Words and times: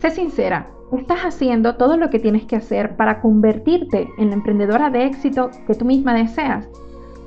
Sé 0.00 0.10
sincera, 0.10 0.66
estás 0.96 1.26
haciendo 1.26 1.76
todo 1.76 1.98
lo 1.98 2.08
que 2.08 2.18
tienes 2.18 2.46
que 2.46 2.56
hacer 2.56 2.96
para 2.96 3.20
convertirte 3.20 4.08
en 4.16 4.30
la 4.30 4.36
emprendedora 4.36 4.88
de 4.88 5.04
éxito 5.04 5.50
que 5.66 5.74
tú 5.74 5.84
misma 5.84 6.14
deseas. 6.14 6.66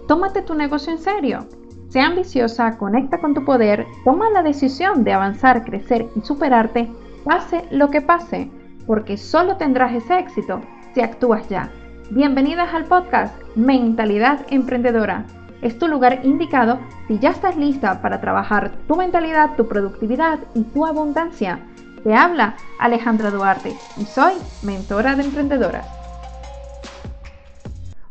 Tómate 0.08 0.42
tu 0.42 0.56
negocio 0.56 0.92
en 0.92 0.98
serio. 0.98 1.46
Sea 1.90 2.08
ambiciosa, 2.08 2.80
conecta 2.80 3.20
con 3.20 3.36
tu 3.36 3.46
poder, 3.46 3.86
toma 4.04 4.32
la 4.32 4.42
decisión 4.42 5.04
de 5.04 5.14
avanzar, 5.14 5.64
crecer 5.64 6.08
y 6.16 6.22
superarte, 6.22 6.90
pase 7.24 7.64
lo 7.70 7.92
que 7.92 8.02
pase, 8.02 8.50
porque 8.88 9.18
solo 9.18 9.58
tendrás 9.58 9.94
ese 9.94 10.18
éxito 10.18 10.60
si 10.96 11.02
actúas 11.02 11.48
ya. 11.50 11.70
Bienvenidas 12.10 12.74
al 12.74 12.86
podcast 12.86 13.40
Mentalidad 13.56 14.48
Emprendedora. 14.50 15.26
Es 15.62 15.78
tu 15.78 15.88
lugar 15.88 16.22
indicado 16.24 16.80
si 17.08 17.20
ya 17.20 17.30
estás 17.30 17.56
lista 17.56 18.02
para 18.02 18.20
trabajar 18.20 18.72
tu 18.88 18.96
mentalidad, 18.96 19.56
tu 19.56 19.68
productividad 19.68 20.40
y 20.56 20.64
tu 20.64 20.88
abundancia. 20.88 21.60
Te 22.04 22.14
habla 22.14 22.58
Alejandra 22.80 23.32
Duarte 23.32 23.78
y 23.96 24.06
soy 24.06 24.34
mentora 24.62 25.16
de 25.16 25.24
emprendedoras. 25.24 25.88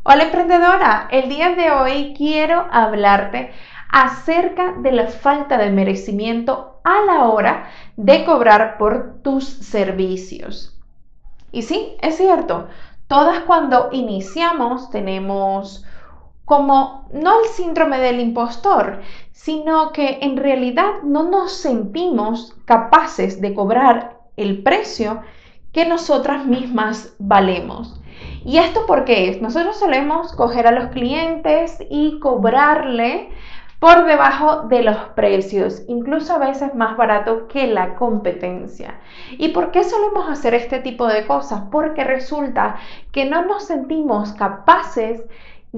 Hola 0.01 0.23
emprendedora, 0.23 1.07
el 1.11 1.29
día 1.29 1.53
de 1.53 1.69
hoy 1.69 2.15
quiero 2.17 2.65
hablarte 2.71 3.51
acerca 3.91 4.73
de 4.79 4.93
la 4.93 5.07
falta 5.09 5.59
de 5.59 5.69
merecimiento 5.69 6.81
a 6.83 7.01
la 7.05 7.25
hora 7.25 7.69
de 7.95 8.25
cobrar 8.25 8.79
por 8.79 9.21
tus 9.21 9.43
servicios. 9.45 10.75
Y 11.51 11.61
sí, 11.61 11.95
es 12.01 12.17
cierto, 12.17 12.69
todas 13.05 13.41
cuando 13.41 13.89
iniciamos 13.91 14.89
tenemos 14.89 15.85
como 16.45 17.07
no 17.13 17.41
el 17.41 17.49
síndrome 17.49 17.99
del 17.99 18.19
impostor, 18.19 19.01
sino 19.31 19.91
que 19.91 20.19
en 20.21 20.37
realidad 20.37 21.01
no 21.03 21.23
nos 21.23 21.53
sentimos 21.53 22.55
capaces 22.65 23.39
de 23.41 23.53
cobrar 23.53 24.17
el 24.35 24.63
precio 24.63 25.21
que 25.71 25.85
nosotras 25.85 26.45
mismas 26.45 27.15
valemos. 27.19 27.99
¿Y 28.45 28.57
esto 28.57 28.85
por 28.85 29.05
qué 29.05 29.29
es? 29.29 29.41
Nosotros 29.41 29.77
solemos 29.77 30.33
coger 30.33 30.67
a 30.67 30.71
los 30.71 30.87
clientes 30.89 31.79
y 31.89 32.19
cobrarle 32.19 33.29
por 33.79 34.05
debajo 34.05 34.61
de 34.69 34.81
los 34.81 34.95
precios, 35.13 35.83
incluso 35.89 36.33
a 36.33 36.37
veces 36.37 36.73
más 36.73 36.95
barato 36.95 37.49
que 37.49 37.67
la 37.67 37.95
competencia. 37.95 39.01
¿Y 39.31 39.49
por 39.49 39.71
qué 39.71 39.83
solemos 39.83 40.29
hacer 40.29 40.53
este 40.53 40.79
tipo 40.79 41.05
de 41.07 41.25
cosas? 41.25 41.63
Porque 41.69 42.05
resulta 42.05 42.77
que 43.11 43.25
no 43.25 43.43
nos 43.43 43.65
sentimos 43.65 44.31
capaces 44.33 45.25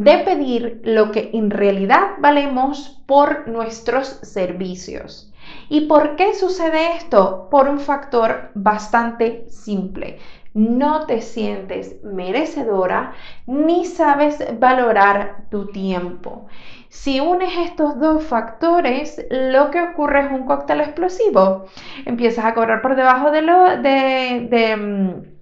pedir 0.03 0.81
lo 0.83 1.11
que 1.11 1.31
en 1.33 1.49
realidad 1.49 2.15
valemos 2.19 3.01
por 3.05 3.47
nuestros 3.47 4.07
servicios. 4.23 5.31
¿Y 5.69 5.81
por 5.81 6.15
qué 6.15 6.33
sucede 6.33 6.97
esto? 6.97 7.47
Por 7.49 7.67
un 7.69 7.79
factor 7.79 8.49
bastante 8.55 9.45
simple. 9.49 10.19
No 10.53 11.05
te 11.05 11.21
sientes 11.21 12.01
merecedora 12.03 13.13
ni 13.45 13.85
sabes 13.85 14.43
valorar 14.59 15.47
tu 15.51 15.67
tiempo. 15.67 16.47
Si 16.89 17.19
unes 17.19 17.51
estos 17.57 17.99
dos 17.99 18.23
factores, 18.23 19.25
lo 19.29 19.69
que 19.69 19.81
ocurre 19.81 20.21
es 20.21 20.31
un 20.31 20.45
cóctel 20.45 20.79
explosivo. 20.79 21.65
Empiezas 22.05 22.45
a 22.45 22.53
cobrar 22.53 22.81
por 22.81 22.95
debajo 22.95 23.31
de 23.31 23.41
lo 23.41 23.77
de, 23.81 24.77
mm, 24.77 25.34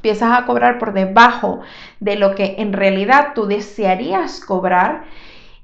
empiezas 0.00 0.32
a 0.32 0.46
cobrar 0.46 0.78
por 0.78 0.94
debajo 0.94 1.60
de 2.00 2.16
lo 2.16 2.34
que 2.34 2.54
en 2.56 2.72
realidad 2.72 3.32
tú 3.34 3.44
desearías 3.44 4.40
cobrar. 4.40 5.04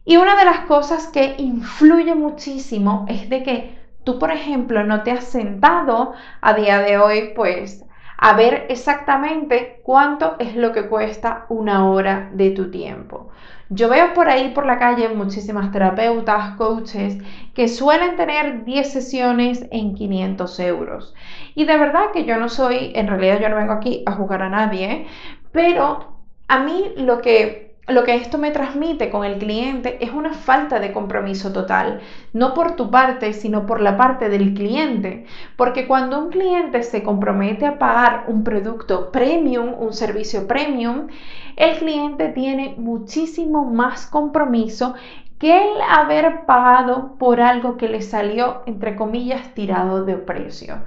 Y 0.05 0.19
una 0.19 0.37
de 0.37 0.45
las 0.45 0.61
cosas 0.67 1.07
que 1.07 1.37
influye 1.39 2.15
muchísimo 2.15 3.07
es 3.09 3.31
de 3.31 3.43
que 3.43 3.79
tú, 4.05 4.19
por 4.19 4.31
ejemplo, 4.31 4.85
no 4.85 5.03
te 5.05 5.11
has 5.11 5.25
sentado 5.25 6.13
a 6.43 6.53
día 6.53 6.81
de 6.81 6.99
hoy, 6.99 7.33
pues, 7.35 7.86
a 8.19 8.35
ver 8.35 8.67
exactamente 8.69 9.81
cuánto 9.83 10.37
es 10.39 10.57
lo 10.57 10.73
que 10.73 10.89
cuesta 10.89 11.47
una 11.49 11.89
hora 11.89 12.31
de 12.33 12.51
tu 12.51 12.71
tiempo. 12.71 13.31
Yo 13.69 13.89
veo 13.89 14.15
por 14.15 14.29
ahí 14.29 14.51
por 14.51 14.65
la 14.65 14.79
calle 14.79 15.09
muchísimas 15.09 15.73
terapeutas, 15.73 16.57
coaches, 16.57 17.19
que 17.53 17.67
suelen 17.67 18.17
tener 18.17 18.65
10 18.65 18.93
sesiones 18.93 19.67
en 19.73 19.95
500 19.95 20.61
euros. 20.61 21.15
Y 21.55 21.65
de 21.65 21.77
verdad 21.77 22.13
que 22.13 22.25
yo 22.25 22.37
no 22.37 22.49
soy, 22.49 22.93
en 22.95 23.09
realidad 23.09 23.41
yo 23.41 23.49
no 23.49 23.57
vengo 23.57 23.73
aquí 23.73 24.03
a 24.07 24.13
jugar 24.13 24.43
a 24.43 24.49
nadie, 24.49 25.07
pero 25.51 26.17
a 26.47 26.61
mí 26.61 26.93
lo 26.97 27.21
que 27.21 27.66
lo 27.89 28.03
que 28.03 28.17
esto 28.17 28.37
me 28.37 28.51
transmite 28.51 29.11
con 29.11 29.25
el 29.25 29.39
cliente 29.39 30.05
es 30.05 30.11
una 30.13 30.33
falta 30.33 30.81
de 30.81 30.93
compromiso 30.93 31.53
total, 31.53 32.01
no 32.33 32.53
por 32.53 32.75
tu 32.75 32.91
parte, 32.91 33.33
sino 33.33 33.65
por 33.65 33.81
la 33.81 33.97
parte 33.97 34.29
del 34.29 34.55
cliente. 34.55 35.25
Porque 35.57 35.87
cuando 35.87 36.19
un 36.19 36.31
cliente 36.31 36.83
se 36.83 37.05
compromete 37.05 37.65
a 37.65 37.79
pagar 37.79 38.25
un 38.27 38.43
producto 38.43 39.13
premium, 39.13 39.73
un 39.79 39.93
servicio 39.93 40.49
premium, 40.49 41.07
el 41.55 41.79
cliente 41.79 42.29
tiene 42.31 42.75
muchísimo 42.77 43.65
más 43.65 44.07
compromiso 44.07 44.95
que 45.39 45.57
el 45.57 45.81
haber 45.89 46.45
pagado 46.45 47.15
por 47.19 47.41
algo 47.41 47.77
que 47.77 47.89
le 47.89 48.03
salió, 48.03 48.63
entre 48.67 48.97
comillas, 48.97 49.55
tirado 49.55 50.05
de 50.05 50.17
precio. 50.17 50.79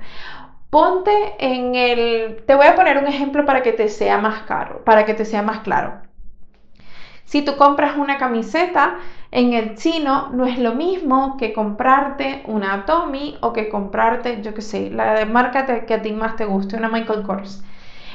Ponte 0.69 1.11
en 1.39 1.75
el... 1.75 2.43
Te 2.45 2.55
voy 2.55 2.67
a 2.67 2.75
poner 2.75 2.97
un 2.97 3.07
ejemplo 3.07 3.45
para 3.45 3.63
que 3.63 3.71
te 3.71 3.87
sea 3.87 4.17
más 4.17 4.43
caro, 4.43 4.83
para 4.83 5.05
que 5.05 5.13
te 5.13 5.23
sea 5.25 5.41
más 5.41 5.59
claro. 5.59 6.08
Si 7.29 7.43
tú 7.43 7.57
compras 7.57 7.95
una 7.95 8.17
camiseta 8.17 8.97
en 9.29 9.53
el 9.53 9.75
chino, 9.75 10.29
no 10.31 10.45
es 10.47 10.57
lo 10.57 10.73
mismo 10.73 11.37
que 11.37 11.53
comprarte 11.53 12.41
una 12.47 12.87
Tommy 12.87 13.37
o 13.41 13.53
que 13.53 13.69
comprarte, 13.69 14.41
yo 14.41 14.55
qué 14.55 14.63
sé, 14.63 14.89
la 14.89 15.23
marca 15.25 15.85
que 15.85 15.93
a 15.93 16.01
ti 16.01 16.11
más 16.11 16.37
te 16.37 16.45
guste, 16.45 16.75
una 16.75 16.89
Michael 16.89 17.21
Kors. 17.21 17.63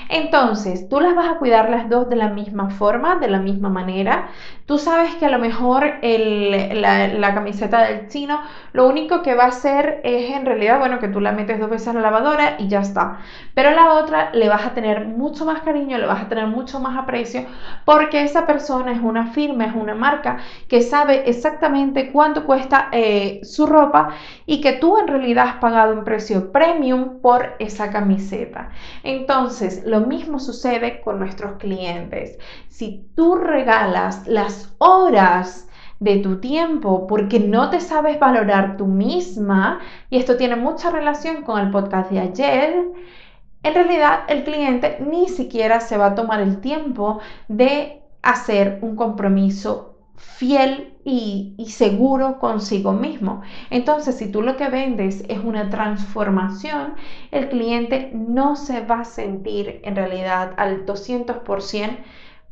Entonces, 0.09 0.89
tú 0.89 1.01
las 1.01 1.15
vas 1.15 1.29
a 1.31 1.39
cuidar 1.39 1.71
las 1.71 1.89
dos 1.89 2.09
de 2.09 2.17
la 2.17 2.29
misma 2.31 2.71
forma, 2.71 3.15
de 3.15 3.29
la 3.29 3.39
misma 3.39 3.69
manera. 3.69 4.31
Tú 4.67 4.79
sabes 4.79 5.15
que 5.17 5.27
a 5.27 5.31
lo 5.31 5.39
mejor 5.39 5.99
la, 6.01 7.35
camiseta 7.35 7.83
del 7.83 8.09
chino 8.09 8.41
lo 8.73 8.89
único 8.89 9.21
que 9.21 9.35
va 9.35 9.45
a 9.45 9.49
hacer 9.49 10.01
es 10.05 10.31
en 10.31 10.47
realidad, 10.47 10.79
bueno, 10.79 10.99
que 11.01 11.09
tú 11.09 11.21
la 11.21 11.33
metes 11.33 11.61
dos 11.61 11.69
veces 11.69 11.89
a 11.89 11.93
la 11.93 12.01
lavadora 12.01 12.57
y 12.59 12.69
ya 12.69 12.81
está. 12.81 13.19
Pero 13.53 13.73
la 13.73 13.93
otra 13.93 14.31
le 14.33 14.49
vas 14.49 14.65
a 14.65 14.73
tener 14.73 15.07
mucho 15.07 15.45
más 15.45 15.61
cariño, 15.61 15.99
le 15.99 16.07
vas 16.07 16.23
a 16.23 16.29
tener 16.31 16.47
mucho 16.47 16.81
más 16.81 16.97
aprecio 16.97 17.45
porque 17.85 18.23
esa 18.23 18.47
persona 18.47 18.93
es 18.93 19.01
una 19.03 19.27
firma, 19.33 19.67
es 19.67 19.75
una 19.75 19.95
marca 19.95 20.39
que 20.67 20.81
sabe 20.81 21.29
exactamente 21.29 22.11
cuánto 22.11 22.47
cuesta 22.47 22.89
eh, 22.91 23.41
su 23.43 23.67
ropa 23.67 24.15
y 24.47 24.63
que 24.63 24.73
tú 24.73 24.97
en 24.97 25.09
realidad 25.09 25.47
has 25.47 25.57
pagado 25.57 25.93
un 25.93 26.05
precio 26.05 26.51
premium 26.53 27.21
por 27.21 27.55
esa 27.59 27.91
camiseta. 27.91 28.71
Entonces, 29.03 29.83
lo 29.85 30.01
mismo 30.01 30.39
sucede 30.41 31.03
con 31.03 31.19
nuestros 31.19 31.59
clientes. 31.59 32.39
Si 32.69 33.07
tú 33.15 33.37
regalas 33.37 34.27
las 34.27 34.54
horas 34.79 35.69
de 36.01 36.19
tu 36.19 36.41
tiempo 36.41 37.07
porque 37.07 37.41
no 37.41 37.71
te 37.71 37.81
sabes 37.81 38.19
valorar 38.19 38.77
tú 38.77 38.87
misma, 38.87 39.81
y 40.11 40.19
esto 40.19 40.37
tiene 40.37 40.57
mucha 40.57 40.91
relación 40.91 41.43
con 41.43 41.61
el 41.61 41.71
podcast 41.71 42.11
de 42.11 42.21
ayer, 42.21 42.75
en 43.63 43.75
realidad 43.75 44.21
el 44.29 44.45
cliente 44.45 44.99
ni 45.01 45.29
siquiera 45.29 45.81
se 45.81 45.97
va 45.97 46.07
a 46.07 46.15
tomar 46.15 46.41
el 46.41 46.61
tiempo 46.61 47.21
de 47.49 48.03
hacer 48.23 48.79
un 48.83 48.97
compromiso 48.97 49.95
fiel 50.17 50.95
y, 51.05 51.55
seguro 51.69 52.39
consigo 52.39 52.93
mismo. 52.93 53.43
Entonces, 53.71 54.17
si 54.17 54.31
tú 54.31 54.43
lo 54.43 54.57
que 54.57 54.69
vendes 54.69 55.25
es 55.29 55.39
una 55.39 55.69
transformación, 55.71 56.95
el 57.31 57.49
cliente 57.49 58.11
no 58.15 58.57
se 58.57 58.81
va 58.81 59.01
a 59.01 59.05
sentir 59.05 59.81
en 59.85 59.97
realidad 59.97 60.53
al 60.57 60.87
200% 60.87 61.99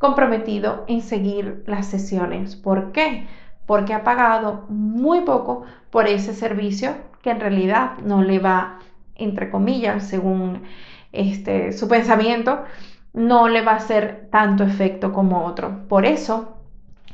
comprometido 0.03 0.85
en 0.89 1.01
seguir 1.01 1.63
las 1.67 1.87
sesiones. 1.87 2.57
¿Por 2.57 2.91
qué? 2.91 3.27
Porque 3.65 3.95
ha 3.95 4.03
pagado 4.03 4.67
muy 4.69 5.21
poco 5.21 5.63
por 5.91 6.09
ese 6.09 6.35
servicio 6.35 6.97
que 7.23 7.31
en 7.31 7.41
realidad 7.41 7.93
no 8.05 8.23
le 8.23 8.41
va, 8.41 8.81
entre 9.15 9.49
comillas, 9.49 10.07
según 10.07 10.65
este, 11.13 11.73
su 11.73 11.89
pensamiento, 11.89 12.65
no 13.13 13.49
le 13.49 13.63
va 13.63 13.73
a 13.73 13.77
hacer 13.77 14.29
tanto 14.31 14.65
efecto 14.65 15.13
como 15.13 15.47
otro. 15.47 15.87
Por 15.89 16.05
eso, 16.05 16.57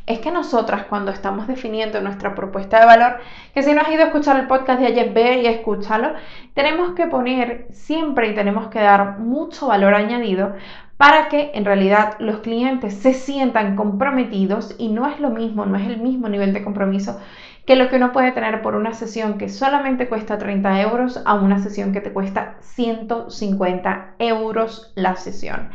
es 0.07 0.21
que 0.21 0.31
nosotras 0.31 0.87
cuando 0.87 1.11
estamos 1.11 1.47
definiendo 1.47 2.01
nuestra 2.01 2.35
propuesta 2.35 2.81
de 2.81 2.87
valor, 2.87 3.19
que 3.53 3.63
si 3.63 3.75
no 3.75 3.83
has 3.83 3.91
ido 3.91 4.05
a 4.05 4.07
escuchar 4.07 4.41
el 4.41 4.47
podcast 4.47 4.81
de 4.81 4.87
ayer, 4.87 5.13
ve 5.13 5.43
y 5.43 5.47
escúchalo, 5.47 6.15
tenemos 6.55 6.93
que 6.93 7.07
poner 7.07 7.69
siempre 7.73 8.31
y 8.31 8.35
tenemos 8.35 8.69
que 8.69 8.81
dar 8.81 9.19
mucho 9.19 9.67
valor 9.67 9.93
añadido 9.93 10.55
para 10.99 11.29
que 11.29 11.53
en 11.55 11.65
realidad 11.65 12.17
los 12.19 12.41
clientes 12.41 12.93
se 12.95 13.15
sientan 13.15 13.77
comprometidos 13.77 14.75
y 14.79 14.89
no 14.89 15.07
es 15.07 15.21
lo 15.21 15.31
mismo, 15.31 15.65
no 15.65 15.77
es 15.77 15.87
el 15.87 15.99
mismo 15.99 16.29
nivel 16.29 16.53
de 16.53 16.65
compromiso 16.65 17.19
que 17.69 17.77
lo 17.77 17.91
que 17.91 17.97
uno 17.97 18.13
puede 18.13 18.33
tener 18.33 18.63
por 18.63 18.75
una 18.75 18.95
sesión 18.95 19.37
que 19.37 19.51
solamente 19.51 20.09
cuesta 20.09 20.39
30 20.39 20.81
euros 20.81 21.21
a 21.27 21.35
una 21.35 21.59
sesión 21.59 21.93
que 21.93 22.01
te 22.01 22.15
cuesta 22.15 22.55
150 22.63 24.15
euros 24.19 24.91
la 24.95 25.17
sesión. 25.17 25.69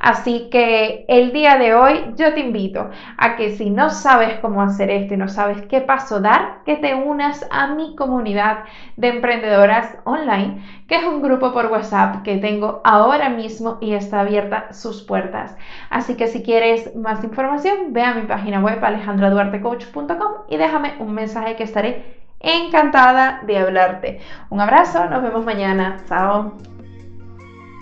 Así 0.00 0.48
que 0.50 1.04
el 1.08 1.30
día 1.30 1.58
de 1.58 1.74
hoy 1.74 2.14
yo 2.16 2.32
te 2.32 2.40
invito 2.40 2.88
a 3.18 3.36
que 3.36 3.54
si 3.56 3.68
no 3.68 3.90
sabes 3.90 4.38
cómo 4.40 4.62
hacer 4.62 4.90
esto 4.90 5.12
y 5.12 5.18
no 5.18 5.28
sabes 5.28 5.60
qué 5.66 5.82
paso 5.82 6.20
dar, 6.20 6.64
que 6.64 6.76
te 6.76 6.94
unas 6.94 7.46
a 7.50 7.66
mi 7.74 7.94
comunidad 7.96 8.64
de 8.96 9.08
emprendedoras 9.08 9.98
online, 10.04 10.64
que 10.88 10.96
es 10.96 11.04
un 11.04 11.20
grupo 11.20 11.52
por 11.52 11.66
WhatsApp 11.66 12.22
que 12.22 12.38
tengo 12.38 12.80
ahora 12.82 13.28
mismo 13.28 13.76
y 13.82 13.92
está 13.92 14.20
abierta 14.20 14.72
sus 14.72 15.02
puertas. 15.02 15.54
Así 15.90 16.16
que 16.16 16.28
si 16.28 16.42
quieres 16.42 16.96
más 16.96 17.22
información, 17.22 17.92
ve 17.92 18.02
a 18.02 18.14
mi 18.14 18.22
página 18.22 18.60
web 18.60 18.82
alejandraduartecoach.com 18.82 20.32
y 20.48 20.56
déjame 20.56 20.94
un 20.98 21.12
que 21.56 21.62
estaré 21.62 22.20
encantada 22.40 23.40
de 23.46 23.58
hablarte. 23.58 24.20
Un 24.48 24.60
abrazo, 24.60 25.06
nos 25.06 25.22
vemos 25.22 25.44
mañana. 25.44 26.02
Chao. 26.08 26.54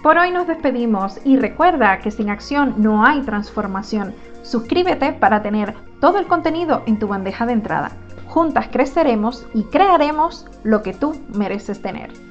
Por 0.02 0.18
hoy 0.18 0.30
nos 0.30 0.46
despedimos 0.46 1.20
y 1.24 1.36
recuerda 1.36 1.98
que 1.98 2.10
sin 2.10 2.30
acción 2.30 2.74
no 2.76 3.04
hay 3.04 3.22
transformación. 3.22 4.14
Suscríbete 4.42 5.12
para 5.12 5.42
tener 5.42 5.74
todo 6.00 6.18
el 6.18 6.26
contenido 6.26 6.82
en 6.86 6.98
tu 6.98 7.08
bandeja 7.08 7.46
de 7.46 7.52
entrada. 7.54 7.92
Juntas 8.26 8.68
creceremos 8.70 9.46
y 9.54 9.64
crearemos 9.64 10.46
lo 10.62 10.82
que 10.82 10.92
tú 10.92 11.16
mereces 11.34 11.82
tener. 11.82 12.27